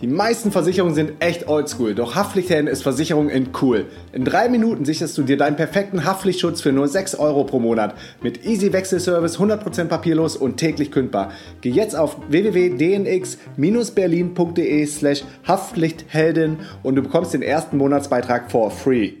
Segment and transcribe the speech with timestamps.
[0.00, 3.84] Die meisten Versicherungen sind echt oldschool, doch Haftpflichthelden ist Versicherung in cool.
[4.12, 7.94] In drei Minuten sicherst du dir deinen perfekten Haftpflichtschutz für nur 6 Euro pro Monat.
[8.22, 11.32] Mit Easy Wechselservice, 100% papierlos und täglich kündbar.
[11.60, 19.12] Geh jetzt auf www.dnx-berlin.de slash Haftpflichthelden und du bekommst den ersten Monatsbeitrag for free.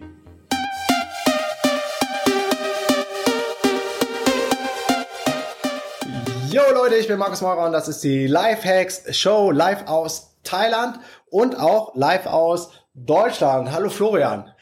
[6.50, 10.98] Yo Leute, ich bin Markus Maurer und das ist die Lifehacks Show live aus Thailand
[11.26, 13.72] und auch live aus Deutschland.
[13.72, 14.52] Hallo Florian.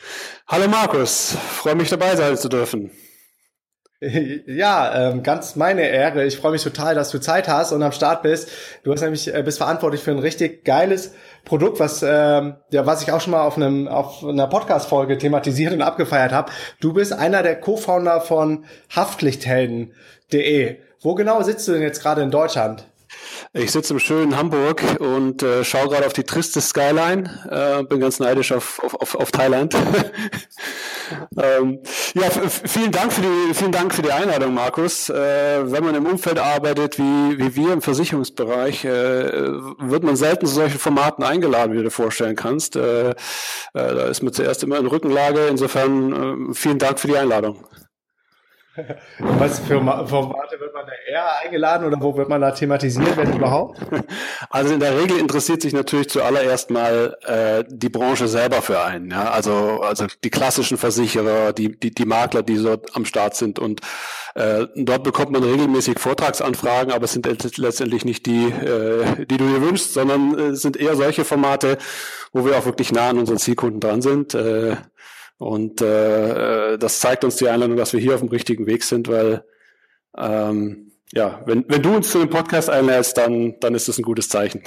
[0.47, 2.91] Hallo Markus, freue mich dabei sein zu dürfen.
[4.47, 6.25] Ja, ähm, ganz meine Ehre.
[6.25, 8.49] Ich freue mich total, dass du Zeit hast und am Start bist.
[8.85, 13.03] Du hast nämlich äh, bist verantwortlich für ein richtig geiles Produkt, was ähm, ja was
[13.03, 16.53] ich auch schon mal auf einem auf einer Podcast Folge thematisiert und abgefeiert habe.
[16.81, 20.77] Du bist einer der Co-Founder von Haftpflichthelden.de.
[21.01, 22.87] Wo genau sitzt du denn jetzt gerade in Deutschland?
[23.53, 27.25] Ich sitze im schönen Hamburg und äh, schaue gerade auf die triste Skyline.
[27.51, 29.75] Äh, bin ganz neidisch auf, auf, auf, auf Thailand.
[31.43, 31.81] ähm,
[32.15, 35.09] ja, vielen Dank für die vielen Dank für die Einladung, Markus.
[35.09, 40.47] Äh, wenn man im Umfeld arbeitet wie, wie wir im Versicherungsbereich, äh, wird man selten
[40.47, 42.77] zu solchen Formaten eingeladen, wie du dir vorstellen kannst.
[42.77, 43.15] Äh, äh,
[43.73, 45.47] da ist man zuerst immer in Rückenlage.
[45.49, 47.65] Insofern äh, vielen Dank für die Einladung.
[49.19, 53.37] Was für Formate wird man da eher eingeladen oder wo wird man da thematisiert, wenn
[53.37, 53.81] überhaupt?
[54.51, 59.11] Also in der Regel interessiert sich natürlich zuallererst mal äh, die Branche selber für einen.
[59.11, 59.31] Ja?
[59.31, 63.59] Also, also die klassischen Versicherer, die, die, die Makler, die dort am Start sind.
[63.59, 63.81] Und
[64.35, 67.27] äh, dort bekommt man regelmäßig Vortragsanfragen, aber es sind
[67.59, 71.79] letztendlich nicht die, äh, die du dir wünschst, sondern es sind eher solche Formate,
[72.33, 74.35] wo wir auch wirklich nah an unseren Zielkunden dran sind.
[74.35, 74.77] Äh,
[75.39, 79.09] und äh, das zeigt uns die Einladung, dass wir hier auf dem richtigen Weg sind,
[79.09, 79.45] weil
[80.17, 84.03] ähm, ja, wenn, wenn du uns zu dem Podcast einlädst, dann, dann ist das ein
[84.03, 84.63] gutes Zeichen.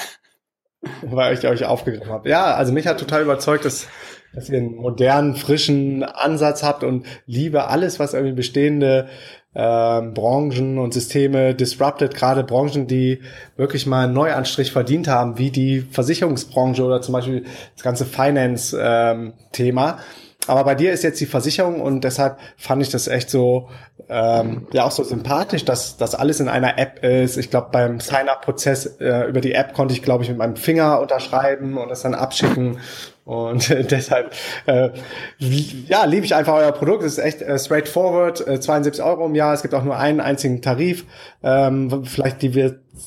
[1.03, 2.27] Weil ich euch aufgegriffen habe.
[2.27, 3.87] Ja, also mich hat total überzeugt, dass,
[4.33, 9.07] dass ihr einen modernen, frischen Ansatz habt und liebe alles, was irgendwie bestehende
[9.53, 13.21] ähm, Branchen und Systeme disrupted, gerade Branchen, die
[13.57, 17.43] wirklich mal einen Neuanstrich verdient haben, wie die Versicherungsbranche oder zum Beispiel
[17.75, 19.89] das ganze Finance-Thema.
[19.91, 19.99] Ähm,
[20.47, 23.69] aber bei dir ist jetzt die Versicherung und deshalb fand ich das echt so,
[24.09, 27.37] ähm, ja auch so sympathisch, dass das alles in einer App ist.
[27.37, 30.99] Ich glaube, beim Sign-up-Prozess äh, über die App konnte ich, glaube ich, mit meinem Finger
[30.99, 32.79] unterschreiben und das dann abschicken.
[33.23, 34.33] Und äh, deshalb,
[34.65, 34.89] äh,
[35.37, 37.03] ja, liebe ich einfach euer Produkt.
[37.03, 39.53] Es ist echt äh, straightforward, äh, 72 Euro im Jahr.
[39.53, 41.05] Es gibt auch nur einen einzigen Tarif.
[41.43, 42.41] Ähm, vielleicht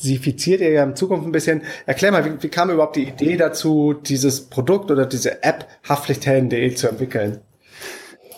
[0.02, 1.62] diversifiziert ihr ja in Zukunft ein bisschen.
[1.86, 6.74] Erklär mal, wie, wie kam überhaupt die Idee dazu, dieses Produkt oder diese App haftpflichthelden.de
[6.74, 7.40] zu entwickeln?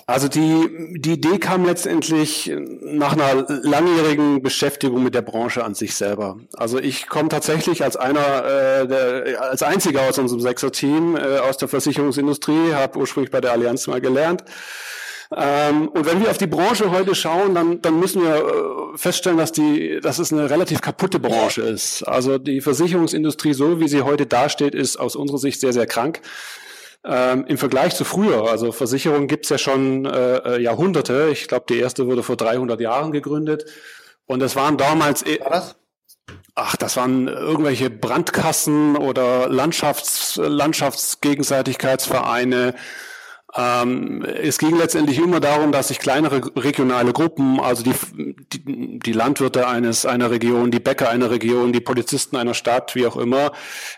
[0.09, 5.97] Also die, die Idee kam letztendlich nach einer langjährigen Beschäftigung mit der Branche an sich
[5.97, 6.39] selber.
[6.53, 11.57] Also ich komme tatsächlich als einer, äh, der, als einziger aus unserem Sechser-Team äh, aus
[11.57, 14.45] der Versicherungsindustrie, habe ursprünglich bei der Allianz mal gelernt.
[15.35, 19.39] Ähm, und wenn wir auf die Branche heute schauen, dann, dann müssen wir äh, feststellen,
[19.39, 22.03] dass, die, dass es eine relativ kaputte Branche ist.
[22.05, 26.21] Also die Versicherungsindustrie, so wie sie heute dasteht, ist aus unserer Sicht sehr, sehr krank.
[27.05, 31.29] Ähm, Im Vergleich zu früher, also Versicherungen gibt's ja schon äh, äh Jahrhunderte.
[31.33, 33.67] Ich glaube, die erste wurde vor 300 Jahren gegründet.
[34.27, 35.25] Und es waren damals...
[35.25, 35.77] E Was?
[36.59, 42.75] Ach, das waren irgendwelche Brandkassen oder Landschafts Landschaftsgegenseitigkeitsvereine,
[43.57, 47.95] ähm, es ging letztendlich immer darum, dass sich kleinere regionale Gruppen, also die,
[48.53, 53.07] die, die Landwirte eines einer Region, die Bäcker einer Region, die Polizisten einer Stadt, wie
[53.07, 53.53] auch immer,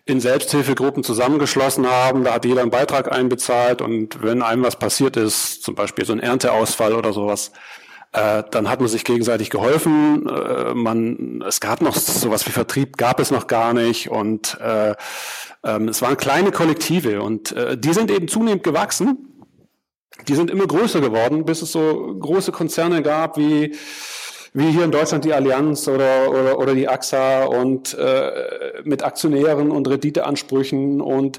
[0.05, 2.23] in Selbsthilfegruppen zusammengeschlossen haben.
[2.23, 6.13] Da hat jeder einen Beitrag einbezahlt und wenn einem was passiert ist, zum Beispiel so
[6.13, 7.51] ein Ernteausfall oder sowas,
[8.13, 10.29] äh, dann hat man sich gegenseitig geholfen.
[10.29, 14.95] Äh, man, es gab noch sowas wie Vertrieb, gab es noch gar nicht und äh,
[15.65, 19.25] ähm, es waren kleine Kollektive und äh, die sind eben zunehmend gewachsen
[20.27, 23.75] die sind immer größer geworden, bis es so große Konzerne gab wie
[24.55, 28.33] wie hier in Deutschland die Allianz oder, oder, oder die AXA und äh,
[28.83, 31.01] mit Aktionären und Renditeansprüchen.
[31.01, 31.39] Und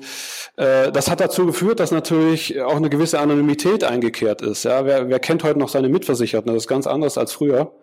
[0.57, 4.63] äh, das hat dazu geführt, dass natürlich auch eine gewisse Anonymität eingekehrt ist.
[4.63, 4.85] Ja?
[4.85, 6.53] Wer, wer kennt heute noch seine Mitversicherten?
[6.53, 7.73] Das ist ganz anders als früher.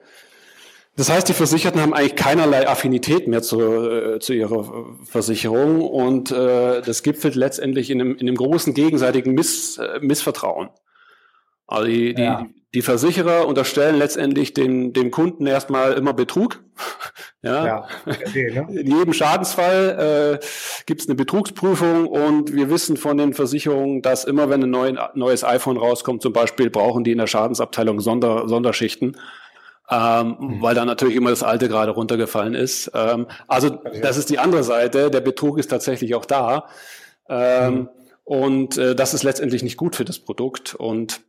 [0.97, 6.31] Das heißt, die Versicherten haben eigentlich keinerlei Affinität mehr zu, äh, zu ihrer Versicherung und
[6.31, 10.71] äh, das gipfelt letztendlich in einem, in einem großen gegenseitigen Miss, äh, Missvertrauen.
[11.67, 12.43] Also die, ja.
[12.43, 16.63] die, die Versicherer unterstellen letztendlich dem, dem Kunden erstmal immer Betrug.
[17.43, 17.67] ja.
[17.67, 18.81] ja okay, ne?
[18.81, 20.47] In jedem Schadensfall äh,
[20.87, 25.45] gibt es eine Betrugsprüfung und wir wissen von den Versicherungen, dass immer wenn ein neues
[25.45, 29.17] iPhone rauskommt, zum Beispiel, brauchen die in der Schadensabteilung Sonder, Sonderschichten.
[29.89, 30.63] Ähm, mhm.
[30.63, 32.91] weil da natürlich immer das alte gerade runtergefallen ist.
[32.93, 33.71] Ähm, also
[34.03, 35.13] das ist die andere Seite.
[35.13, 36.67] Der Betrug ist tatsächlich auch da.
[37.29, 37.89] Ähm, mhm.
[38.25, 40.75] Und äh, das ist letztendlich nicht gut für das Produkt.
[40.75, 41.21] Und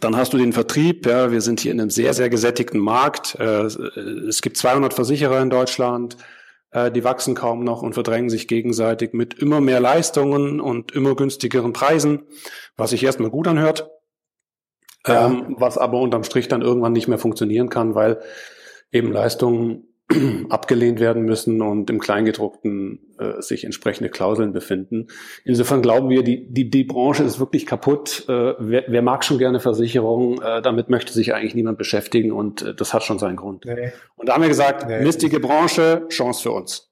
[0.00, 1.04] dann hast du den Vertrieb.
[1.04, 3.34] Ja, wir sind hier in einem sehr, sehr gesättigten Markt.
[3.38, 6.16] Äh, es gibt 200 Versicherer in Deutschland.
[6.70, 11.14] Äh, die wachsen kaum noch und verdrängen sich gegenseitig mit immer mehr Leistungen und immer
[11.14, 12.22] günstigeren Preisen,
[12.76, 13.90] was sich erstmal gut anhört.
[15.06, 15.26] Ja.
[15.26, 18.20] Ähm, was aber unterm Strich dann irgendwann nicht mehr funktionieren kann, weil
[18.92, 19.88] eben Leistungen
[20.50, 25.08] abgelehnt werden müssen und im Kleingedruckten äh, sich entsprechende Klauseln befinden.
[25.44, 28.24] Insofern glauben wir, die, die, die Branche ist wirklich kaputt.
[28.28, 30.40] Äh, wer, wer mag schon gerne Versicherungen?
[30.42, 33.64] Äh, damit möchte sich eigentlich niemand beschäftigen und äh, das hat schon seinen Grund.
[33.64, 33.92] Nee.
[34.16, 35.02] Und da haben wir gesagt, nee.
[35.02, 36.91] mistige Branche, Chance für uns.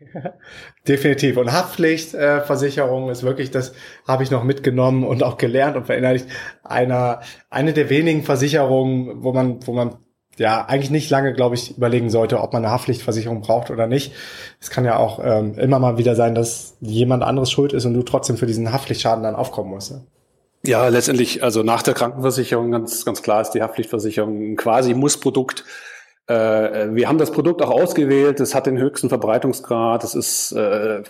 [0.88, 1.36] Definitiv.
[1.36, 3.72] Und Haftpflichtversicherung äh, ist wirklich, das
[4.06, 6.26] habe ich noch mitgenommen und auch gelernt und verinnerlicht,
[6.62, 7.20] einer,
[7.50, 9.96] eine der wenigen Versicherungen, wo man, wo man
[10.36, 14.12] ja eigentlich nicht lange, glaube ich, überlegen sollte, ob man eine Haftpflichtversicherung braucht oder nicht.
[14.58, 17.94] Es kann ja auch ähm, immer mal wieder sein, dass jemand anderes schuld ist und
[17.94, 19.92] du trotzdem für diesen Haftpflichtschaden dann aufkommen musst.
[19.92, 20.06] Ne?
[20.64, 25.64] Ja, letztendlich, also nach der Krankenversicherung ganz, ganz klar ist die Haftpflichtversicherung ein quasi Muss-Produkt.
[26.30, 31.02] Äh, wir haben das Produkt auch ausgewählt, es hat den höchsten Verbreitungsgrad, es ist äh,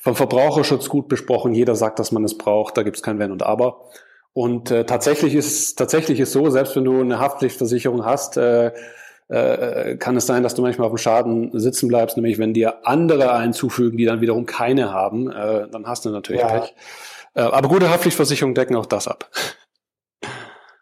[0.00, 3.30] vom Verbraucherschutz gut besprochen, jeder sagt, dass man es braucht, da gibt es kein Wenn
[3.30, 3.84] und Aber.
[4.32, 8.72] Und äh, tatsächlich ist tatsächlich ist so, selbst wenn du eine Haftpflichtversicherung hast, äh,
[9.28, 12.86] äh, kann es sein, dass du manchmal auf dem Schaden sitzen bleibst, nämlich wenn dir
[12.86, 16.58] andere einzufügen, die dann wiederum keine haben, äh, dann hast du natürlich ja.
[16.58, 16.74] Pech.
[17.34, 19.30] Äh, aber gute Haftpflichtversicherungen decken auch das ab.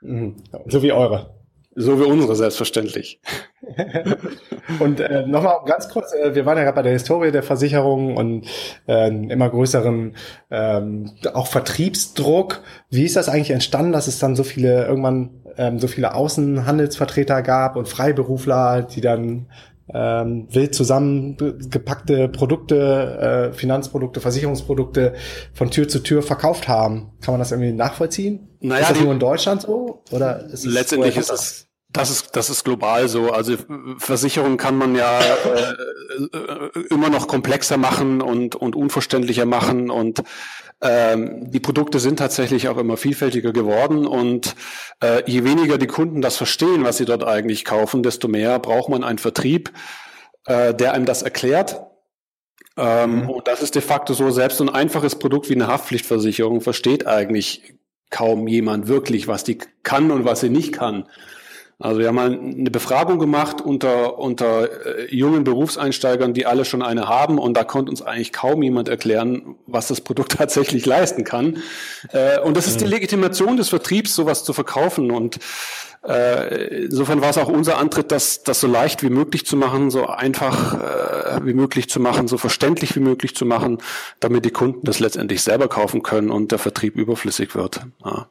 [0.00, 0.36] Mhm.
[0.66, 1.33] So wie eure.
[1.76, 3.20] So wie unsere, selbstverständlich.
[4.78, 8.16] und äh, nochmal ganz kurz, äh, wir waren ja gerade bei der Historie der Versicherung
[8.16, 8.46] und
[8.86, 10.14] äh, immer größeren
[10.50, 12.62] ähm, auch Vertriebsdruck.
[12.90, 17.42] Wie ist das eigentlich entstanden, dass es dann so viele irgendwann ähm, so viele Außenhandelsvertreter
[17.42, 19.46] gab und Freiberufler, die dann
[19.92, 25.14] ähm, wild zusammengepackte Produkte, äh, Finanzprodukte, Versicherungsprodukte
[25.52, 27.12] von Tür zu Tür verkauft haben.
[27.20, 28.48] Kann man das irgendwie nachvollziehen?
[28.60, 30.02] Naja, ist das nur in Deutschland so?
[30.10, 31.63] Oder ist letztendlich ist es
[31.94, 33.30] das ist, das ist global so.
[33.30, 33.56] Also
[33.98, 39.90] Versicherungen kann man ja äh, äh, immer noch komplexer machen und, und unverständlicher machen.
[39.90, 40.24] Und
[40.80, 44.08] ähm, die Produkte sind tatsächlich auch immer vielfältiger geworden.
[44.08, 44.56] Und
[45.00, 48.88] äh, je weniger die Kunden das verstehen, was sie dort eigentlich kaufen, desto mehr braucht
[48.88, 49.72] man einen Vertrieb,
[50.46, 51.80] äh, der einem das erklärt.
[52.76, 53.30] Ähm, mhm.
[53.30, 57.06] Und das ist de facto so, selbst so ein einfaches Produkt wie eine Haftpflichtversicherung versteht
[57.06, 57.74] eigentlich
[58.10, 61.06] kaum jemand wirklich, was die kann und was sie nicht kann.
[61.78, 66.82] Also wir haben mal eine Befragung gemacht unter, unter äh, jungen Berufseinsteigern, die alle schon
[66.82, 71.24] eine haben und da konnte uns eigentlich kaum jemand erklären, was das Produkt tatsächlich leisten
[71.24, 71.58] kann.
[72.12, 72.90] Äh, und das ist die mhm.
[72.90, 75.40] Legitimation des Vertriebs, sowas zu verkaufen und
[76.06, 79.90] äh, insofern war es auch unser Antritt, das, das so leicht wie möglich zu machen,
[79.90, 83.78] so einfach äh, wie möglich zu machen, so verständlich wie möglich zu machen,
[84.20, 87.80] damit die Kunden das letztendlich selber kaufen können und der Vertrieb überflüssig wird.
[88.04, 88.26] Ja.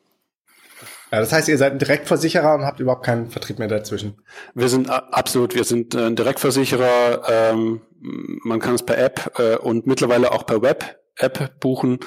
[1.13, 4.15] Ja, das heißt, ihr seid ein Direktversicherer und habt überhaupt keinen Vertrieb mehr dazwischen.
[4.55, 7.21] Wir sind absolut, wir sind äh, ein Direktversicherer.
[7.29, 11.99] Ähm, man kann es per App äh, und mittlerweile auch per Web-App buchen.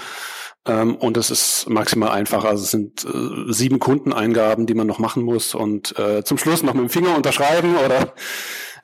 [0.66, 2.44] Ähm, und es ist maximal einfach.
[2.44, 6.64] Also es sind äh, sieben Kundeneingaben, die man noch machen muss und äh, zum Schluss
[6.64, 8.12] noch mit dem Finger unterschreiben oder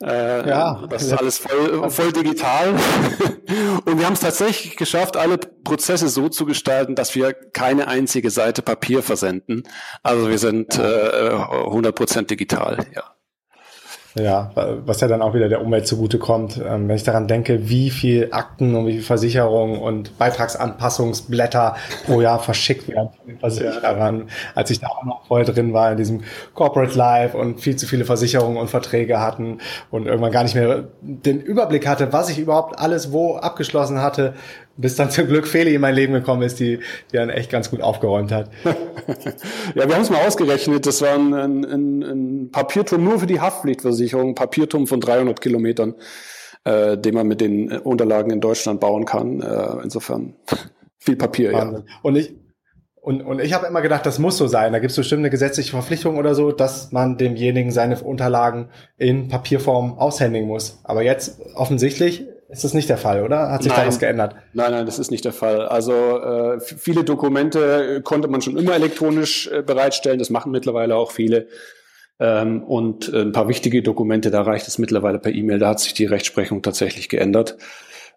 [0.02, 2.70] äh, ja, das ist alles voll, voll digital.
[3.84, 8.30] Und wir haben es tatsächlich geschafft, alle Prozesse so zu gestalten, dass wir keine einzige
[8.30, 9.62] Seite Papier versenden.
[10.02, 13.11] Also wir sind äh, 100% digital, ja.
[14.14, 14.50] Ja,
[14.84, 16.58] was ja dann auch wieder der Umwelt zugutekommt.
[16.58, 22.20] Ähm, wenn ich daran denke, wie viel Akten und wie viel Versicherungen und Beitragsanpassungsblätter pro
[22.20, 25.96] Jahr verschickt werden von den Versicherern, als ich da auch noch voll drin war in
[25.96, 26.20] diesem
[26.52, 29.58] Corporate Life und viel zu viele Versicherungen und Verträge hatten
[29.90, 34.34] und irgendwann gar nicht mehr den Überblick hatte, was ich überhaupt alles wo abgeschlossen hatte,
[34.76, 36.78] bis dann zum Glück Feli in mein Leben gekommen ist, die,
[37.12, 38.50] die dann echt ganz gut aufgeräumt hat.
[38.64, 40.86] ja, wir haben es mal ausgerechnet.
[40.86, 45.94] Das war ein, ein, ein Papierturm nur für die Haftpflichtversicherung, Papierturm von 300 Kilometern,
[46.64, 49.40] äh, den man mit den Unterlagen in Deutschland bauen kann.
[49.40, 50.34] Äh, insofern
[50.98, 51.84] viel Papier, Wahnsinn.
[51.86, 51.94] ja.
[52.02, 52.34] Und ich,
[53.02, 54.72] und, und ich habe immer gedacht, das muss so sein.
[54.72, 59.26] Da gibt es bestimmt eine gesetzliche Verpflichtung oder so, dass man demjenigen seine Unterlagen in
[59.26, 60.78] Papierform aushändigen muss.
[60.84, 63.50] Aber jetzt offensichtlich ist das nicht der Fall, oder?
[63.50, 64.36] Hat sich nein, da was geändert?
[64.52, 65.66] Nein, nein, das ist nicht der Fall.
[65.66, 70.18] Also äh, viele Dokumente konnte man schon immer elektronisch äh, bereitstellen.
[70.18, 71.48] Das machen mittlerweile auch viele.
[72.20, 75.60] Ähm, und äh, ein paar wichtige Dokumente, da reicht es mittlerweile per E-Mail.
[75.60, 77.56] Da hat sich die Rechtsprechung tatsächlich geändert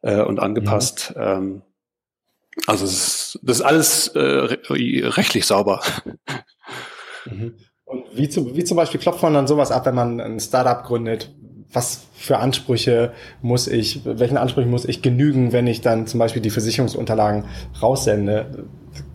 [0.01, 1.13] äh, und angepasst.
[1.15, 1.21] Mhm.
[1.23, 1.61] Ähm,
[2.67, 5.81] also es ist, das ist alles äh, rechtlich sauber.
[7.25, 7.55] Mhm.
[7.85, 10.83] Und wie, zu, wie zum Beispiel klopft man dann sowas ab, wenn man ein Startup
[10.83, 11.33] gründet?
[11.71, 16.41] Was für Ansprüche muss ich, welchen Ansprüchen muss ich genügen, wenn ich dann zum Beispiel
[16.41, 17.45] die Versicherungsunterlagen
[17.81, 18.65] raussende?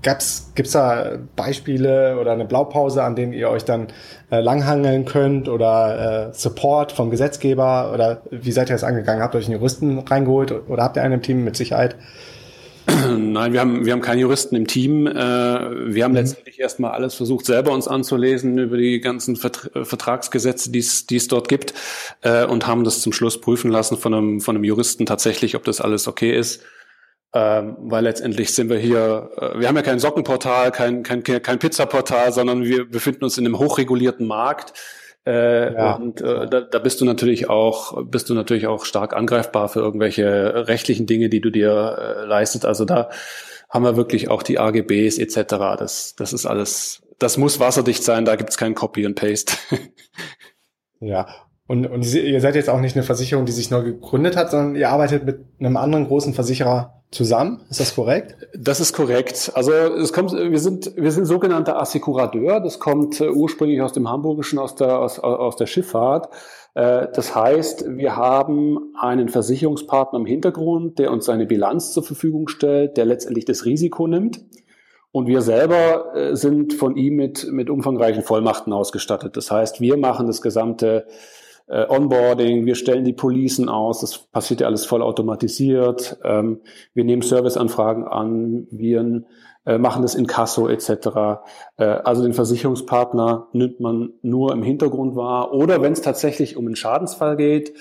[0.02, 3.88] Gab's, gibt's da Beispiele oder eine Blaupause, an denen ihr euch dann
[4.30, 9.22] äh, langhangeln könnt oder äh, Support vom Gesetzgeber oder wie seid ihr das angegangen?
[9.22, 11.96] Habt ihr euch einen Juristen reingeholt oder habt ihr einen im Team mit Sicherheit?
[13.18, 15.06] Nein, wir haben, wir haben keine Juristen im Team.
[15.06, 16.18] Äh, wir haben mhm.
[16.18, 21.74] letztendlich erstmal alles versucht, selber uns anzulesen über die ganzen Vertragsgesetze, die es dort gibt
[22.22, 25.64] äh, und haben das zum Schluss prüfen lassen von einem, von einem Juristen tatsächlich, ob
[25.64, 26.62] das alles okay ist.
[27.32, 31.58] Ähm, weil letztendlich sind wir hier, äh, wir haben ja kein Sockenportal, kein, kein, kein
[31.60, 34.72] Pizzaportal, sondern wir befinden uns in einem hochregulierten Markt
[35.26, 35.94] äh, ja.
[35.94, 39.80] Und äh, da, da bist du natürlich auch, bist du natürlich auch stark angreifbar für
[39.80, 42.64] irgendwelche rechtlichen Dinge, die du dir äh, leistest.
[42.64, 43.10] Also da
[43.68, 45.76] haben wir wirklich auch die AGBs etc.
[45.78, 49.54] Das, das ist alles, das muss wasserdicht sein, da gibt's kein Copy and Paste.
[51.00, 51.28] ja,
[51.70, 54.74] und, und ihr seid jetzt auch nicht eine Versicherung, die sich neu gegründet hat, sondern
[54.74, 57.60] ihr arbeitet mit einem anderen großen Versicherer zusammen.
[57.70, 58.34] Ist das korrekt?
[58.58, 59.52] Das ist korrekt.
[59.54, 62.58] Also es kommt, wir sind, wir sind sogenannte Assekurateur.
[62.58, 66.30] Das kommt äh, ursprünglich aus dem Hamburgischen, aus der, aus, aus der Schifffahrt.
[66.74, 72.48] Äh, das heißt, wir haben einen Versicherungspartner im Hintergrund, der uns seine Bilanz zur Verfügung
[72.48, 74.40] stellt, der letztendlich das Risiko nimmt.
[75.12, 79.36] Und wir selber äh, sind von ihm mit, mit umfangreichen Vollmachten ausgestattet.
[79.36, 81.06] Das heißt, wir machen das gesamte
[81.70, 86.18] äh, Onboarding, wir stellen die Policen aus, das passiert ja alles voll automatisiert.
[86.24, 86.60] Ähm,
[86.94, 89.24] wir nehmen Serviceanfragen an, wir
[89.66, 90.90] äh, machen das in Kasso etc.
[91.76, 95.52] Äh, also den Versicherungspartner nimmt man nur im Hintergrund wahr.
[95.52, 97.74] Oder wenn es tatsächlich um einen Schadensfall geht,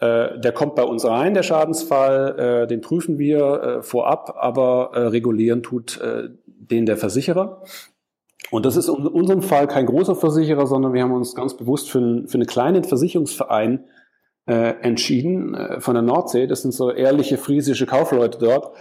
[0.00, 4.90] äh, der kommt bei uns rein, der Schadensfall, äh, den prüfen wir äh, vorab, aber
[4.94, 6.00] regulieren tut
[6.46, 7.62] den der Versicherer.
[8.50, 11.90] Und das ist in unserem Fall kein großer Versicherer, sondern wir haben uns ganz bewusst
[11.90, 13.84] für, einen, für einen kleinen Versicherungsverein
[14.46, 16.46] äh, entschieden äh, von der Nordsee.
[16.46, 18.74] Das sind so ehrliche friesische Kaufleute dort,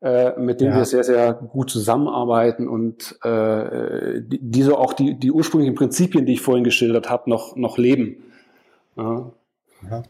[0.00, 0.78] äh, mit denen ja.
[0.78, 6.24] wir sehr, sehr gut zusammenarbeiten und äh, die, die so auch die, die ursprünglichen Prinzipien,
[6.24, 8.24] die ich vorhin geschildert habe, noch, noch leben.
[8.96, 9.32] Ja.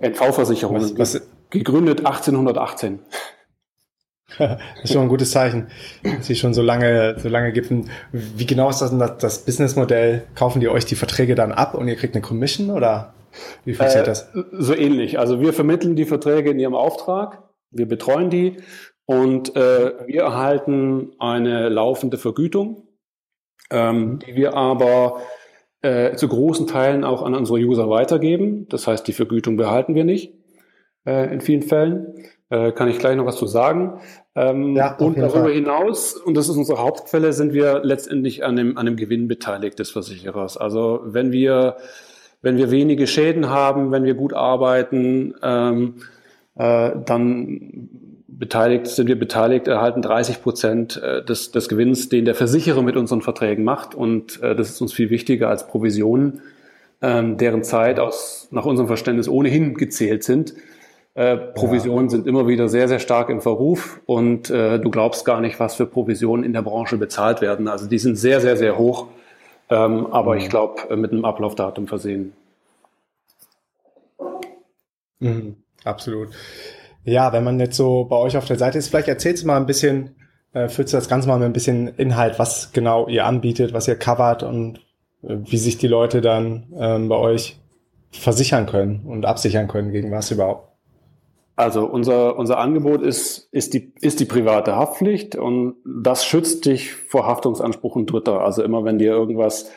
[0.00, 0.96] NV-Versicherungen,
[1.50, 3.00] gegründet 1818.
[4.38, 5.68] das ist schon ein gutes Zeichen,
[6.02, 7.72] dass sie schon so lange, so lange gibt.
[8.12, 10.22] Wie genau ist das denn das, das Businessmodell?
[10.34, 13.14] Kaufen die euch die Verträge dann ab und ihr kriegt eine Commission oder
[13.64, 14.30] wie funktioniert äh, das?
[14.52, 15.18] So ähnlich.
[15.18, 18.56] Also wir vermitteln die Verträge in ihrem Auftrag, wir betreuen die
[19.06, 22.88] und äh, wir erhalten eine laufende Vergütung,
[23.70, 24.18] ähm, mhm.
[24.20, 25.20] die wir aber
[25.82, 28.68] äh, zu großen Teilen auch an unsere User weitergeben.
[28.68, 30.34] Das heißt, die Vergütung behalten wir nicht
[31.06, 32.14] äh, in vielen Fällen.
[32.50, 34.00] Äh, kann ich gleich noch was zu sagen.
[34.36, 35.52] Ähm, ja, und darüber Fall.
[35.52, 39.78] hinaus, und das ist unsere Hauptquelle, sind wir letztendlich an dem, an dem Gewinn beteiligt
[39.78, 40.56] des Versicherers.
[40.56, 41.76] Also wenn wir,
[42.40, 45.96] wenn wir wenige Schäden haben, wenn wir gut arbeiten, ähm,
[46.56, 47.88] äh, dann
[48.28, 52.96] beteiligt, sind wir beteiligt, erhalten 30 Prozent äh, des, des Gewinns, den der Versicherer mit
[52.96, 53.94] unseren Verträgen macht.
[53.94, 56.40] Und äh, das ist uns viel wichtiger als Provisionen,
[57.02, 60.54] ähm, deren Zeit aus, nach unserem Verständnis ohnehin gezählt sind.
[61.14, 62.10] Äh, Provisionen ja.
[62.10, 65.74] sind immer wieder sehr, sehr stark im Verruf und äh, du glaubst gar nicht, was
[65.74, 67.66] für Provisionen in der Branche bezahlt werden.
[67.66, 69.08] Also die sind sehr, sehr, sehr hoch,
[69.68, 70.40] ähm, aber mhm.
[70.40, 72.32] ich glaube äh, mit einem Ablaufdatum versehen.
[75.18, 76.28] Mhm, absolut.
[77.04, 79.56] Ja, wenn man jetzt so bei euch auf der Seite ist, vielleicht erzählst du mal
[79.56, 80.14] ein bisschen,
[80.52, 83.88] äh, füllst du das Ganze mal mit ein bisschen Inhalt, was genau ihr anbietet, was
[83.88, 84.78] ihr covert und
[85.22, 87.58] äh, wie sich die Leute dann ähm, bei euch
[88.12, 90.69] versichern können und absichern können gegen was überhaupt.
[91.60, 96.94] Also unser, unser Angebot ist, ist, die, ist die private Haftpflicht und das schützt dich
[96.94, 98.40] vor Haftungsansprüchen Dritter.
[98.40, 99.70] Also immer wenn dir irgendwas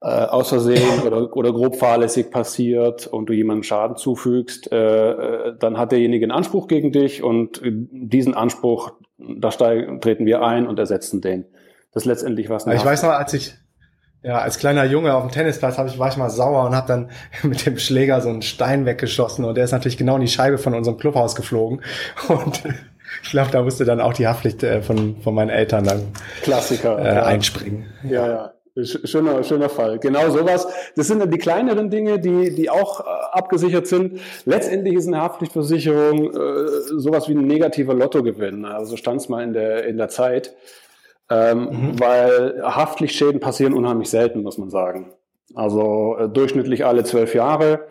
[0.00, 5.56] äh, aus Versehen oder, oder grob fahrlässig passiert und du jemandem Schaden zufügst, äh, äh
[5.58, 10.66] dann hat derjenige einen Anspruch gegen dich und diesen Anspruch, da steigen, treten wir ein
[10.66, 11.44] und ersetzen den.
[11.92, 12.66] Das ist letztendlich was.
[12.66, 13.52] Ich weiß noch, als ich,
[14.22, 16.86] ja, als kleiner Junge auf dem Tennisplatz hab ich, war ich mal sauer und habe
[16.86, 17.10] dann
[17.42, 20.58] mit dem Schläger so einen Stein weggeschossen und der ist natürlich genau in die Scheibe
[20.58, 21.82] von unserem Clubhaus geflogen.
[22.28, 22.62] Und
[23.24, 26.02] ich glaube, da musste dann auch die Haftpflicht äh, von, von meinen Eltern dann
[26.42, 27.24] Klassiker, äh, ja.
[27.24, 27.86] einspringen.
[28.04, 28.52] Ja, ja.
[28.84, 29.98] Schöner, schöner Fall.
[29.98, 30.68] Genau sowas.
[30.94, 34.20] Das sind dann die kleineren Dinge, die, die auch äh, abgesichert sind.
[34.44, 38.64] Letztendlich ist eine Haftpflichtversicherung äh, sowas wie ein negativer Lottogewinn.
[38.64, 40.54] Also stand es mal in der, in der Zeit.
[41.30, 42.00] Ähm, mhm.
[42.00, 45.12] Weil Haftpflichtschäden passieren unheimlich selten, muss man sagen.
[45.54, 47.86] Also äh, durchschnittlich alle zwölf Jahre.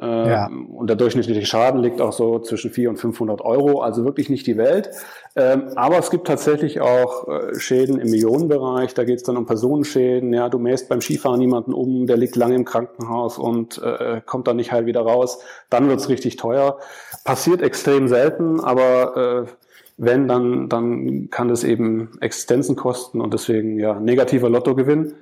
[0.00, 0.46] Äh, ja.
[0.46, 4.46] Und der durchschnittliche Schaden liegt auch so zwischen 400 und 500 Euro, also wirklich nicht
[4.46, 4.90] die Welt.
[5.36, 8.94] Ähm, aber es gibt tatsächlich auch äh, Schäden im Millionenbereich.
[8.94, 10.32] Da geht es dann um Personenschäden.
[10.32, 14.48] Ja, du mähst beim Skifahren jemanden um, der liegt lange im Krankenhaus und äh, kommt
[14.48, 15.38] dann nicht heil wieder raus.
[15.70, 16.78] Dann wird's richtig teuer.
[17.24, 19.63] Passiert extrem selten, aber äh,
[19.96, 25.14] wenn, dann, dann kann das eben Existenzen kosten und deswegen ja negativer Lottogewinn.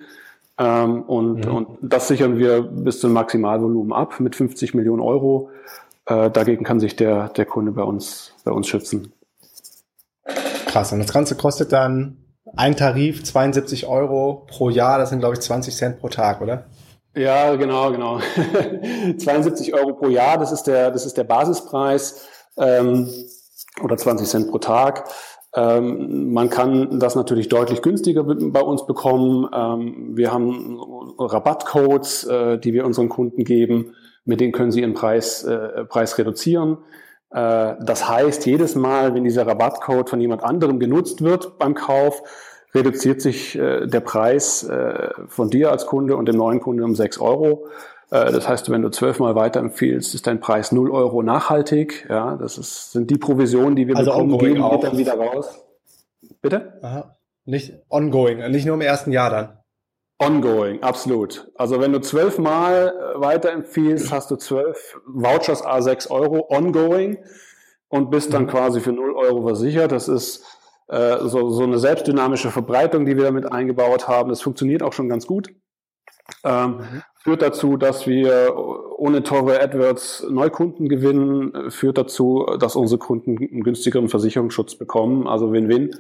[0.59, 1.55] Ähm, und, mhm.
[1.55, 5.51] und das sichern wir bis zum Maximalvolumen ab mit 50 Millionen Euro.
[6.07, 9.13] Äh, dagegen kann sich der, der Kunde bei uns, bei uns schützen.
[10.67, 10.93] Krass.
[10.93, 12.17] Und das Ganze kostet dann
[12.57, 14.99] ein Tarif 72 Euro pro Jahr.
[14.99, 16.67] Das sind, glaube ich, 20 Cent pro Tag, oder?
[17.15, 18.21] Ja, genau, genau.
[19.19, 22.27] 72 Euro pro Jahr, das ist der, das ist der Basispreis
[22.57, 23.09] ähm,
[23.83, 25.05] oder 20 Cent pro Tag.
[25.55, 29.49] Ähm, man kann das natürlich deutlich günstiger bei uns bekommen.
[29.55, 30.79] Ähm, wir haben
[31.19, 33.95] Rabattcodes, äh, die wir unseren Kunden geben.
[34.25, 36.79] Mit denen können sie ihren Preis, äh, Preis reduzieren.
[37.31, 42.23] Äh, das heißt, jedes Mal, wenn dieser Rabattcode von jemand anderem genutzt wird beim Kauf,
[42.75, 46.95] reduziert sich äh, der Preis äh, von dir als Kunde und dem neuen Kunde um
[46.95, 47.67] sechs Euro.
[48.13, 52.07] Äh, das heißt, wenn du zwölfmal weiterempfiehlst, ist dein Preis 0 Euro nachhaltig.
[52.11, 54.79] Ja, das ist, sind die Provisionen, die wir also bekommen, gehen auch.
[54.81, 55.65] dann wieder raus.
[56.43, 56.79] Bitte?
[56.83, 57.17] Aha.
[57.47, 59.59] Nicht ongoing, nicht nur im ersten Jahr dann.
[60.19, 61.51] Ongoing, absolut.
[61.57, 67.19] Also wenn du zwölfmal äh, weiterempfiehlst, hast du zwölf Vouchers A6 Euro ongoing
[67.89, 68.49] und bist dann mhm.
[68.49, 69.91] quasi für 0 Euro versichert.
[69.91, 70.45] Das ist
[70.89, 74.29] äh, so, so eine selbstdynamische Verbreitung, die wir damit eingebaut haben.
[74.29, 75.53] Das funktioniert auch schon ganz gut.
[76.45, 77.03] Ähm, mhm.
[77.23, 78.57] Führt dazu, dass wir
[78.97, 85.53] ohne teure AdWords Neukunden gewinnen, führt dazu, dass unsere Kunden einen günstigeren Versicherungsschutz bekommen, also
[85.53, 85.91] Win-Win.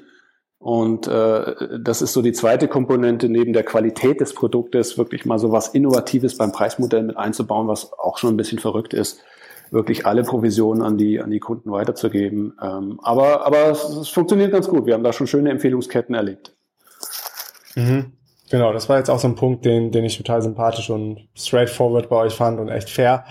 [0.58, 5.38] Und äh, das ist so die zweite Komponente neben der Qualität des Produktes, wirklich mal
[5.40, 9.20] so was Innovatives beim Preismodell mit einzubauen, was auch schon ein bisschen verrückt ist,
[9.72, 12.56] wirklich alle Provisionen an die, an die Kunden weiterzugeben.
[12.62, 14.86] Ähm, aber aber es, es funktioniert ganz gut.
[14.86, 16.54] Wir haben da schon schöne Empfehlungsketten erlebt.
[17.74, 18.12] Mhm.
[18.52, 22.10] Genau, das war jetzt auch so ein Punkt, den, den ich total sympathisch und straightforward
[22.10, 23.24] bei euch fand und echt fair.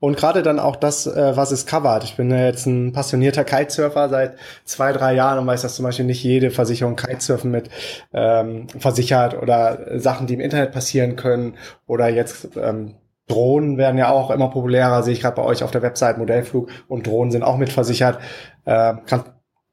[0.00, 2.02] Und gerade dann auch das, äh, was es covert.
[2.02, 5.84] Ich bin ja jetzt ein passionierter Kitesurfer seit zwei, drei Jahren und weiß, dass zum
[5.84, 7.70] Beispiel nicht jede Versicherung Kitesurfen mit
[8.12, 11.56] ähm, versichert oder Sachen, die im Internet passieren können
[11.86, 12.96] oder jetzt ähm,
[13.28, 16.68] Drohnen werden ja auch immer populärer, sehe ich gerade bei euch auf der Website Modellflug
[16.88, 18.18] und Drohnen sind auch mitversichert.
[18.64, 19.22] Äh, kann,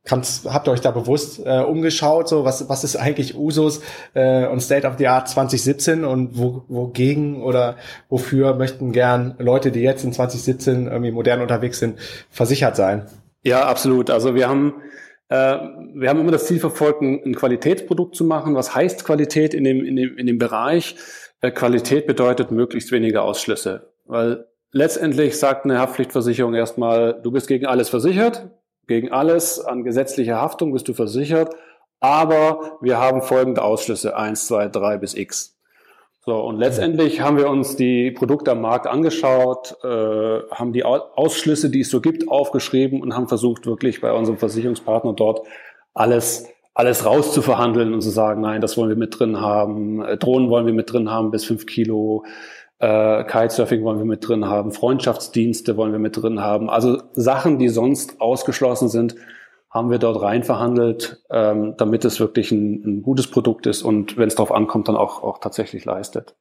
[0.03, 3.81] Kannst, habt ihr euch da bewusst äh, umgeschaut, so was, was ist eigentlich Usus
[4.15, 7.77] äh, und State of the Art 2017 und wo, wogegen oder
[8.09, 11.99] wofür möchten gern Leute, die jetzt in 2017 irgendwie modern unterwegs sind,
[12.31, 13.05] versichert sein?
[13.43, 14.09] Ja, absolut.
[14.09, 14.81] Also wir haben
[15.31, 15.59] äh,
[15.93, 18.53] wir haben immer das Ziel verfolgt, ein, Qualitätsprodukt zu machen.
[18.53, 20.95] Was heißt Qualität in dem, in dem, in dem Bereich?
[21.39, 23.93] Äh, Qualität bedeutet möglichst wenige Ausschlüsse.
[24.05, 28.49] Weil letztendlich sagt eine Haftpflichtversicherung erstmal, du bist gegen alles versichert,
[28.91, 29.63] gegen alles.
[29.63, 31.56] An gesetzlicher Haftung bist du versichert,
[32.01, 35.58] aber wir haben folgende Ausschlüsse, eins, zwei, drei bis x.
[36.25, 39.88] So, und letztendlich haben wir uns die Produkte am Markt angeschaut, äh,
[40.51, 45.13] haben die Ausschlüsse, die es so gibt, aufgeschrieben und haben versucht, wirklich bei unserem Versicherungspartner
[45.13, 45.47] dort
[45.93, 50.49] alles, alles rauszuverhandeln und zu sagen, nein, das wollen wir mit drin haben, äh, Drohnen
[50.49, 52.25] wollen wir mit drin haben bis fünf Kilo,
[52.82, 56.70] äh, Kitesurfing wollen wir mit drin haben, Freundschaftsdienste wollen wir mit drin haben.
[56.70, 59.15] Also Sachen, die sonst ausgeschlossen sind,
[59.70, 64.17] haben wir dort rein verhandelt, ähm, damit es wirklich ein, ein gutes Produkt ist und
[64.17, 66.36] wenn es darauf ankommt, dann auch, auch tatsächlich leistet.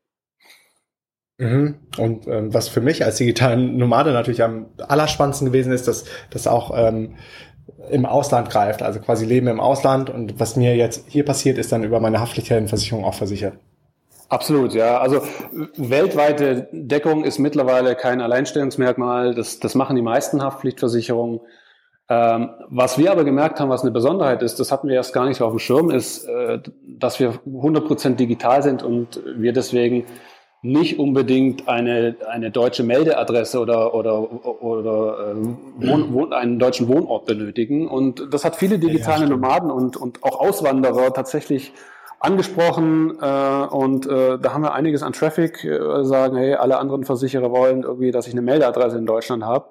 [1.39, 1.77] Mhm.
[1.99, 6.47] Und ähm, was für mich als digitalen Nomade natürlich am allerspannendsten gewesen ist, dass das
[6.47, 7.17] auch ähm,
[7.91, 11.71] im Ausland greift, also quasi Leben im Ausland und was mir jetzt hier passiert, ist
[11.71, 13.55] dann über meine Haftpflichtversicherung auch versichert.
[14.31, 14.99] Absolut, ja.
[14.99, 15.23] Also
[15.77, 19.35] weltweite Deckung ist mittlerweile kein Alleinstellungsmerkmal.
[19.35, 21.41] Das, das machen die meisten Haftpflichtversicherungen.
[22.09, 25.27] Ähm, was wir aber gemerkt haben, was eine Besonderheit ist, das hatten wir erst gar
[25.27, 30.07] nicht so auf dem Schirm, ist, äh, dass wir 100% digital sind und wir deswegen
[30.63, 37.27] nicht unbedingt eine, eine deutsche Meldeadresse oder, oder, oder äh, Wohn, Wohn, einen deutschen Wohnort
[37.27, 37.89] benötigen.
[37.89, 41.73] Und das hat viele digitale Nomaden und, und auch Auswanderer tatsächlich
[42.21, 47.05] angesprochen äh, und äh, da haben wir einiges an Traffic, äh, sagen, hey, alle anderen
[47.05, 49.71] Versicherer wollen irgendwie, dass ich eine Meldeadresse in Deutschland habe.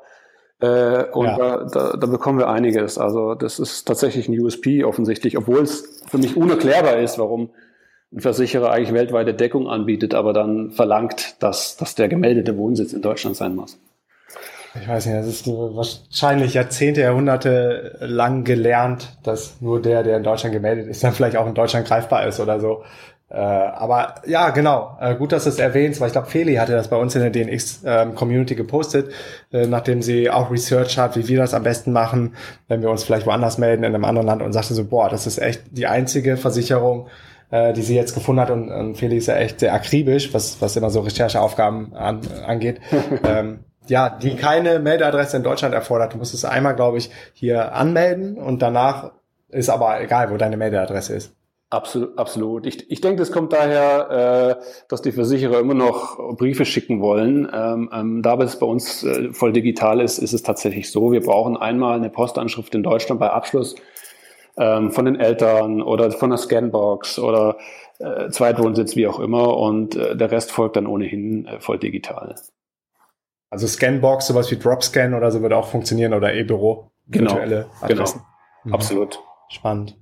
[0.60, 1.38] Äh, und ja.
[1.38, 2.98] da, da, da bekommen wir einiges.
[2.98, 7.52] Also das ist tatsächlich ein USP offensichtlich, obwohl es für mich unerklärbar ist, warum
[8.12, 13.04] ein Versicherer eigentlich weltweite Deckung anbietet, aber dann verlangt, dass, dass der gemeldete Wohnsitz in
[13.04, 13.80] Deutschland sein muss.
[14.76, 20.24] Ich weiß nicht, das ist wahrscheinlich Jahrzehnte, Jahrhunderte lang gelernt, dass nur der, der in
[20.24, 22.84] Deutschland gemeldet ist, dann vielleicht auch in Deutschland greifbar ist oder so.
[23.32, 24.98] Äh, aber ja, genau.
[25.00, 27.22] Äh, gut, dass du es erwähnst, weil ich glaube, Feli hatte das bei uns in
[27.22, 29.12] der DNX-Community ähm, gepostet,
[29.52, 32.36] äh, nachdem sie auch Research hat, wie wir das am besten machen,
[32.68, 35.28] wenn wir uns vielleicht woanders melden in einem anderen Land und sagte so, boah, das
[35.28, 37.08] ist echt die einzige Versicherung,
[37.52, 40.60] äh, die sie jetzt gefunden hat und, und Feli ist ja echt sehr akribisch, was,
[40.60, 42.82] was immer so Rechercheaufgaben an, angeht.
[43.24, 46.14] ähm, ja, die keine Meldeadresse in Deutschland erfordert.
[46.14, 49.12] Du musst es einmal, glaube ich, hier anmelden und danach
[49.50, 51.36] ist aber egal, wo deine Meldeadresse ist.
[51.72, 52.66] Absolut, absolut.
[52.66, 57.48] Ich, ich denke, das kommt daher, äh, dass die Versicherer immer noch Briefe schicken wollen.
[57.54, 61.22] Ähm, ähm, da es bei uns äh, voll digital ist, ist es tatsächlich so, wir
[61.22, 63.76] brauchen einmal eine Postanschrift in Deutschland bei Abschluss
[64.58, 67.58] ähm, von den Eltern oder von der Scanbox oder
[68.00, 69.56] äh, Zweitwohnsitz, wie auch immer.
[69.56, 72.34] Und äh, der Rest folgt dann ohnehin äh, voll digital.
[73.50, 76.92] Also Scanbox, sowas wie Dropscan oder so wird auch funktionieren oder E-Büro.
[77.08, 78.20] Genau, virtuelle Adressen.
[78.20, 78.28] genau.
[78.66, 78.74] Mhm.
[78.74, 79.20] Absolut.
[79.50, 79.98] Spannend.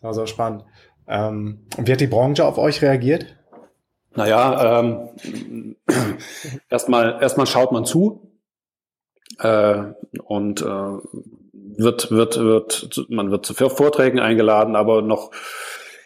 [0.00, 0.64] Also spannend.
[1.08, 3.36] Ähm, und wie hat die Branche auf euch reagiert?
[4.14, 5.76] Naja, ähm,
[6.70, 8.30] erstmal erstmal schaut man zu
[9.40, 9.82] äh,
[10.22, 15.32] und äh, wird wird wird man wird zu Vorträgen eingeladen, aber noch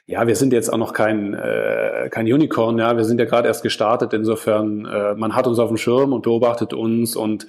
[0.09, 3.47] ja, wir sind jetzt auch noch kein äh, kein Unicorn, ja, wir sind ja gerade
[3.47, 4.13] erst gestartet.
[4.13, 7.47] Insofern äh, man hat uns auf dem Schirm und beobachtet uns und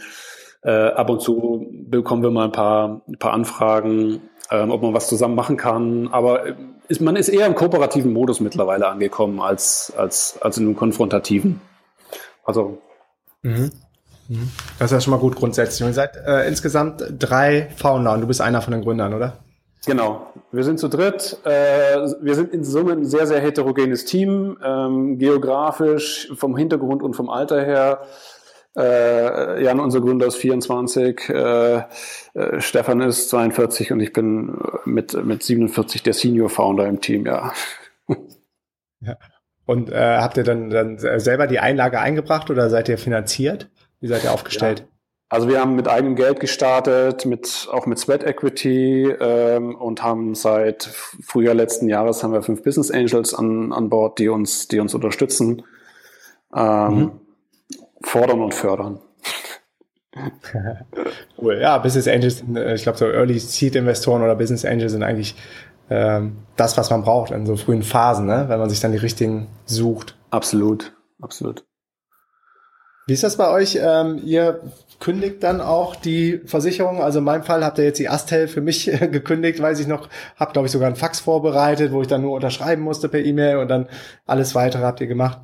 [0.61, 4.93] äh, ab und zu bekommen wir mal ein paar ein paar Anfragen ähm, ob man
[4.93, 6.07] was zusammen machen kann.
[6.09, 6.43] Aber
[6.87, 11.61] ist, man ist eher im kooperativen Modus mittlerweile angekommen als, als, als in einem konfrontativen.
[12.43, 12.81] Also.
[13.41, 13.71] Mhm.
[14.27, 14.51] mhm.
[14.79, 15.83] Das ist ja schon mal gut grundsätzlich.
[15.83, 19.37] Und ihr seid äh, insgesamt drei Founder und du bist einer von den Gründern, oder?
[19.85, 20.33] Genau.
[20.51, 21.37] Wir sind zu dritt.
[21.45, 27.15] Äh, wir sind in Summe ein sehr, sehr heterogenes Team, ähm, geografisch, vom Hintergrund und
[27.15, 28.01] vom Alter her.
[28.77, 31.83] Äh, Jan, unser Gründer, ist 24, äh,
[32.59, 37.51] Stefan ist 42 und ich bin mit, mit 47 der Senior Founder im Team, ja.
[39.01, 39.17] ja.
[39.65, 43.69] Und äh, habt ihr dann, dann selber die Einlage eingebracht oder seid ihr finanziert?
[43.99, 44.79] Wie seid ihr aufgestellt?
[44.79, 44.98] Ja.
[45.29, 50.33] Also wir haben mit eigenem Geld gestartet, mit auch mit Sweat Equity ähm, und haben
[50.33, 54.79] seit Frühjahr letzten Jahres haben wir fünf Business Angels an, an Bord, die uns, die
[54.79, 55.63] uns unterstützen.
[56.53, 57.11] Ähm, mhm
[58.01, 58.99] fordern und fördern.
[61.41, 61.59] cool.
[61.61, 65.35] Ja, Business Angels, äh, ich glaube so Early Seed Investoren oder Business Angels sind eigentlich
[65.89, 68.45] ähm, das, was man braucht in so frühen Phasen, ne?
[68.47, 70.17] wenn man sich dann die richtigen sucht.
[70.29, 71.65] Absolut, absolut.
[73.09, 73.79] Wie ist das bei euch?
[73.81, 74.61] Ähm, ihr
[74.99, 77.01] kündigt dann auch die Versicherung.
[77.01, 80.09] Also in meinem Fall habt ihr jetzt die Astel für mich gekündigt, weiß ich noch.
[80.35, 83.57] Hab glaube ich sogar einen Fax vorbereitet, wo ich dann nur unterschreiben musste per E-Mail
[83.57, 83.87] und dann
[84.27, 85.39] alles weitere habt ihr gemacht.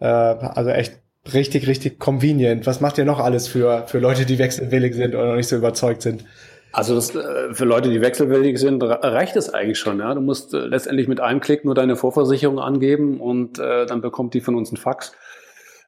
[0.00, 1.00] Äh, also echt
[1.34, 2.66] richtig, richtig convenient.
[2.66, 5.56] Was macht ihr noch alles für, für Leute, die wechselwillig sind oder noch nicht so
[5.56, 6.24] überzeugt sind?
[6.72, 9.98] Also das, äh, für Leute, die wechselwillig sind, reicht es eigentlich schon.
[9.98, 10.14] Ja?
[10.14, 14.32] Du musst äh, letztendlich mit einem Klick nur deine Vorversicherung angeben und äh, dann bekommt
[14.32, 15.12] die von uns einen Fax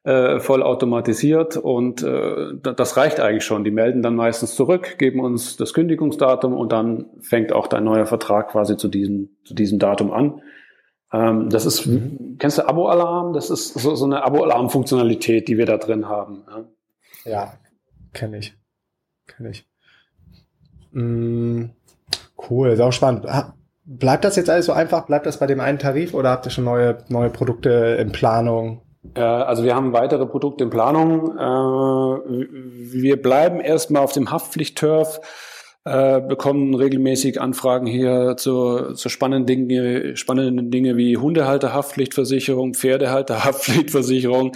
[0.05, 3.65] äh, voll automatisiert und äh, das reicht eigentlich schon.
[3.65, 8.05] Die melden dann meistens zurück, geben uns das Kündigungsdatum und dann fängt auch dein neuer
[8.05, 10.43] Vertrag quasi zu diesem, zu diesem Datum an.
[11.11, 12.37] Ähm, das ist, mhm.
[12.39, 13.33] kennst du Abo-Alarm?
[13.33, 16.45] Das ist so, so eine Abo-Alarm-Funktionalität, die wir da drin haben.
[17.25, 17.53] Ja, ja
[18.13, 18.55] kenne ich.
[19.27, 19.67] Kenne ich.
[20.93, 21.71] Mm,
[22.51, 23.27] cool, ist auch spannend.
[23.87, 25.07] Bleibt das jetzt alles so einfach?
[25.07, 28.84] Bleibt das bei dem einen Tarif oder habt ihr schon neue, neue Produkte in Planung?
[29.15, 31.37] Äh, also wir haben weitere Produkte in Planung.
[31.37, 32.47] Äh,
[32.93, 35.21] wir bleiben erstmal auf dem Haftpflicht-Turf
[35.87, 44.53] äh, bekommen regelmäßig Anfragen hier zu, zu spannenden Dinge, spannenden Dinge wie Hundehalterhaftpflichtversicherung, Pferdehalterhaftpflichtversicherung.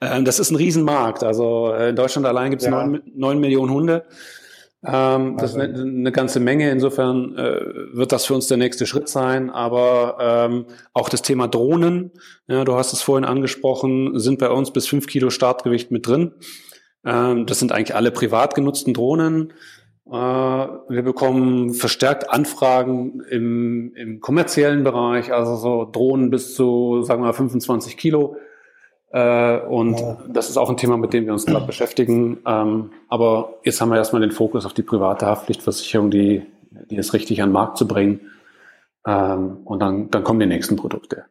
[0.00, 1.22] Ähm, das ist ein Riesenmarkt.
[1.22, 4.06] Also in Deutschland allein gibt es neun, neun Millionen Hunde.
[4.84, 6.70] Ähm, das ist eine, eine, ganze Menge.
[6.70, 7.60] Insofern äh,
[7.92, 9.50] wird das für uns der nächste Schritt sein.
[9.50, 12.12] Aber ähm, auch das Thema Drohnen,
[12.46, 16.32] ja, du hast es vorhin angesprochen, sind bei uns bis fünf Kilo Startgewicht mit drin.
[17.04, 19.52] Ähm, das sind eigentlich alle privat genutzten Drohnen.
[20.06, 27.20] Äh, wir bekommen verstärkt Anfragen im, im kommerziellen Bereich, also so Drohnen bis zu, sagen
[27.22, 28.36] wir mal, 25 Kilo.
[29.10, 30.18] Äh, und ja.
[30.28, 32.38] das ist auch ein Thema, mit dem wir uns gerade beschäftigen.
[32.46, 36.46] Ähm, aber jetzt haben wir erstmal den Fokus auf die private Haftpflichtversicherung, die,
[36.90, 38.20] die ist richtig an den Markt zu bringen.
[39.06, 41.24] Ähm, und dann, dann kommen die nächsten Produkte.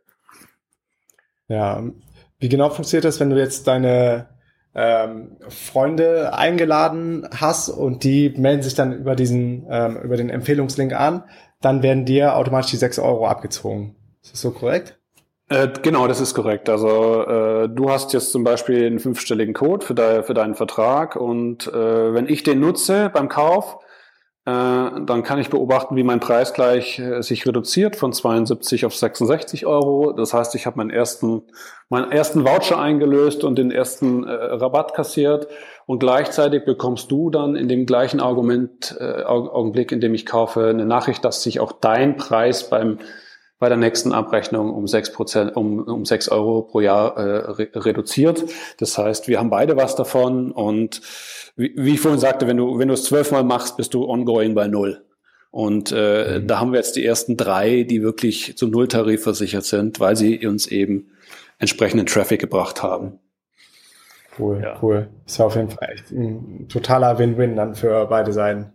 [1.47, 1.83] Ja,
[2.37, 4.27] wie genau funktioniert das, wenn du jetzt deine
[4.75, 10.93] ähm, Freunde eingeladen hast und die melden sich dann über diesen, ähm, über den Empfehlungslink
[10.93, 11.23] an,
[11.61, 13.95] dann werden dir automatisch die 6 Euro abgezogen.
[14.21, 14.98] Ist das so korrekt?
[15.49, 16.69] Äh, genau, das ist korrekt.
[16.69, 21.15] Also äh, du hast jetzt zum Beispiel einen fünfstelligen Code für, de für deinen Vertrag
[21.15, 23.79] und äh, wenn ich den nutze beim Kauf,
[24.45, 28.95] äh, dann kann ich beobachten, wie mein Preis gleich äh, sich reduziert von 72 auf
[28.95, 30.13] 66 Euro.
[30.13, 31.41] Das heißt, ich habe meinen ersten,
[31.89, 35.47] meinen ersten Voucher eingelöst und den ersten äh, Rabatt kassiert
[35.87, 40.67] und gleichzeitig bekommst du dann in dem gleichen Argument, äh, Augenblick, in dem ich kaufe,
[40.67, 42.99] eine Nachricht, dass sich auch dein Preis beim
[43.59, 47.69] bei der nächsten Abrechnung um sechs Prozent, um, um sechs Euro pro Jahr äh, re
[47.75, 48.45] reduziert.
[48.77, 51.01] Das heißt, wir haben beide was davon und
[51.55, 54.55] wie, wie ich vorhin sagte, wenn du, wenn du es zwölfmal machst, bist du ongoing
[54.55, 55.03] bei null.
[55.51, 56.47] Und äh, mhm.
[56.47, 60.45] da haben wir jetzt die ersten drei, die wirklich zum Nulltarif versichert sind, weil sie
[60.47, 61.11] uns eben
[61.57, 63.19] entsprechenden Traffic gebracht haben.
[64.37, 64.79] Cool, ja.
[64.81, 65.09] cool.
[65.25, 68.71] Ist ja auf jeden Fall echt ein totaler Win-Win dann für beide Seiten.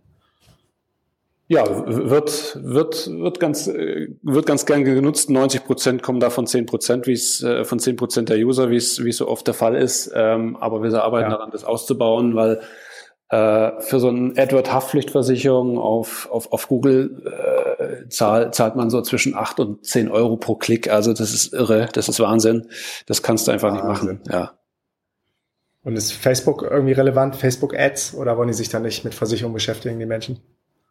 [1.47, 5.29] Ja, wird, wird, wird ganz, wird ganz gern genutzt.
[5.29, 8.77] 90 Prozent kommen davon 10 Prozent, wie es, äh, von 10 Prozent der User, wie
[8.77, 10.11] es, wie es so oft der Fall ist.
[10.15, 11.37] Ähm, aber wir arbeiten ja.
[11.37, 12.61] daran, das auszubauen, weil
[13.29, 19.35] äh, für so eine AdWord-Haftpflichtversicherung auf, auf, auf Google äh, zahlt, zahlt man so zwischen
[19.35, 20.89] 8 und 10 Euro pro Klick.
[20.91, 22.69] Also das ist irre, das ist Wahnsinn.
[23.05, 23.87] Das kannst du einfach Wahnsinn.
[23.87, 24.21] nicht machen.
[24.31, 24.53] Ja.
[25.83, 27.35] Und ist Facebook irgendwie relevant?
[27.35, 30.39] Facebook Ads oder wollen die sich da nicht mit Versicherung beschäftigen, die Menschen?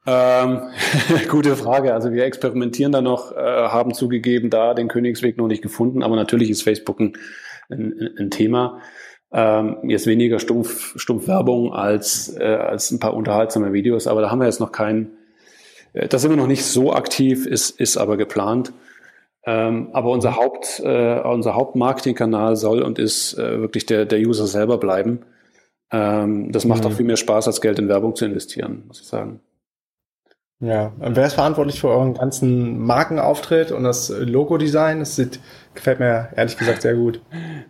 [0.07, 0.63] Ähm,
[1.31, 1.95] gute Frage.
[1.95, 6.17] Also wir experimentieren da noch, äh, haben zugegeben, da den Königsweg noch nicht gefunden, aber
[6.17, 7.17] natürlich ist Facebook ein,
[7.71, 8.81] ein, ein Thema.
[9.33, 14.31] Ähm, jetzt weniger stumpf, stumpf Werbung als, äh, als ein paar unterhaltsame Videos, aber da
[14.31, 15.17] haben wir jetzt noch keinen,
[15.93, 18.73] äh, da sind wir noch nicht so aktiv, ist, ist aber geplant.
[19.47, 24.47] Ähm, aber unser Haupt, äh, unser Hauptmarketingkanal soll und ist äh, wirklich der, der User
[24.47, 25.21] selber bleiben.
[25.91, 26.91] Ähm, das macht mhm.
[26.91, 29.41] auch viel mehr Spaß, als Geld in Werbung zu investieren, muss ich sagen.
[30.65, 35.01] Ja, und wer ist verantwortlich für euren ganzen Markenauftritt und das Logo-Design?
[35.01, 35.39] Das sieht,
[35.75, 37.21] gefällt mir ehrlich gesagt sehr gut.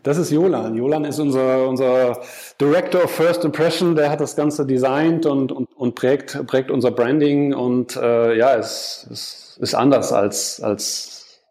[0.04, 0.76] Das ist Jolan.
[0.76, 2.20] Jolan ist unser, unser
[2.60, 6.92] Director of First Impression, der hat das Ganze designt und, und, und prägt, prägt unser
[6.92, 11.42] Branding und äh, ja, es, es ist anders als, als,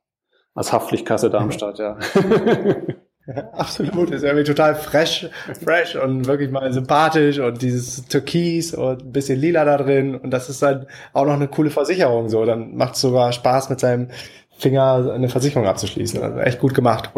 [0.56, 1.98] als Haftpflichtkasse Darmstadt, ja.
[3.54, 5.30] absolut, ist irgendwie total fresh,
[5.64, 10.32] fresh und wirklich mal sympathisch und dieses Türkis und ein bisschen lila da drin und
[10.32, 12.46] das ist dann auch noch eine coole Versicherung so.
[12.46, 14.10] Dann macht es sogar Spaß mit seinem
[14.58, 16.22] Finger eine Versicherung abzuschließen.
[16.22, 17.12] Also echt gut gemacht,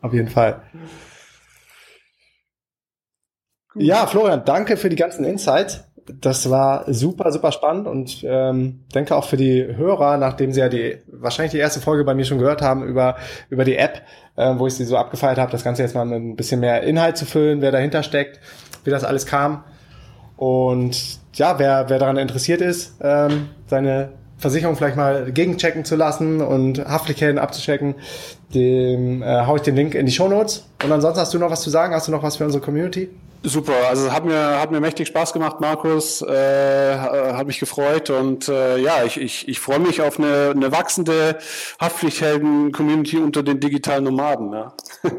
[0.00, 0.62] auf jeden Fall.
[3.74, 5.87] Ja, Florian, danke für die ganzen Insights
[6.20, 10.68] das war super, super spannend und ähm, denke auch für die Hörer, nachdem sie ja
[10.68, 13.16] die wahrscheinlich die erste Folge bei mir schon gehört haben über
[13.50, 14.02] über die App,
[14.36, 16.82] äh, wo ich sie so abgefeiert habe, das Ganze jetzt mal mit ein bisschen mehr
[16.82, 18.40] Inhalt zu füllen, wer dahinter steckt,
[18.84, 19.64] wie das alles kam
[20.36, 26.40] und ja, wer wer daran interessiert ist, ähm, seine Versicherung vielleicht mal gegenchecken zu lassen
[26.40, 27.96] und Haftpflichthelden abzuchecken,
[28.54, 30.68] dem äh, hau ich den Link in die Show Notes.
[30.84, 31.92] Und ansonsten hast du noch was zu sagen?
[31.92, 33.10] Hast du noch was für unsere Community?
[33.44, 38.48] Super, also hat mir hat mir mächtig Spaß gemacht, Markus, äh, hat mich gefreut und
[38.48, 41.38] äh, ja, ich, ich, ich freue mich auf eine, eine wachsende
[41.80, 44.52] Haftpflichthelden-Community unter den digitalen Nomaden.
[44.52, 44.72] Ja.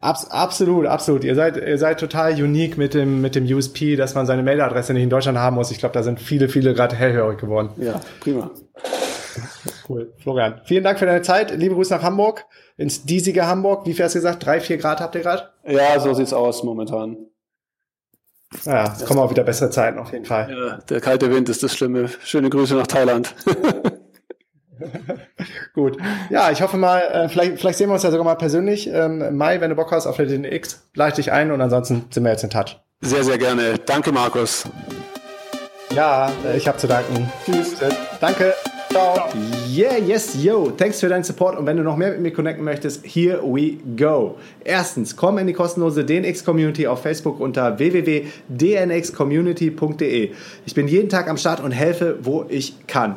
[0.00, 1.24] Abs absolut, absolut.
[1.24, 4.92] Ihr seid, ihr seid total unique mit dem, mit dem USP, dass man seine Mailadresse
[4.92, 5.70] nicht in Deutschland haben muss.
[5.70, 7.70] Ich glaube, da sind viele, viele gerade hellhörig geworden.
[7.76, 8.50] Ja, prima.
[9.86, 10.14] Cool.
[10.16, 11.54] Florian, vielen Dank für deine Zeit.
[11.54, 12.46] Liebe Grüße nach Hamburg,
[12.78, 13.84] ins diesige Hamburg.
[13.84, 14.46] Wie viel hast du gesagt?
[14.46, 15.50] Drei, vier Grad habt ihr gerade?
[15.66, 17.18] Ja, so sieht's aus momentan.
[18.64, 20.48] Ja, es kommen auch wieder bessere Zeiten auf jeden Fall.
[20.50, 22.08] Ja, der kalte Wind ist das Schlimme.
[22.22, 23.34] Schöne Grüße nach Thailand.
[25.74, 25.96] Gut.
[26.30, 29.36] Ja, ich hoffe mal, äh, vielleicht, vielleicht sehen wir uns ja sogar mal persönlich ähm,
[29.36, 30.88] Mai, wenn du Bock hast auf der DNX.
[30.94, 32.80] Leite dich ein und ansonsten sind wir jetzt in Touch.
[33.00, 33.78] Sehr, sehr gerne.
[33.84, 34.64] Danke, Markus.
[35.94, 37.30] Ja, äh, ich habe zu danken.
[37.44, 37.74] Tschüss.
[38.20, 38.54] Danke.
[38.94, 39.28] Ciao.
[39.68, 40.70] Yeah, yes, yo.
[40.70, 41.58] Thanks für deinen Support.
[41.58, 44.36] Und wenn du noch mehr mit mir connecten möchtest, here we go.
[44.62, 50.30] Erstens, komm in die kostenlose DNX Community auf Facebook unter www.dnxcommunity.de.
[50.64, 53.16] Ich bin jeden Tag am Start und helfe, wo ich kann.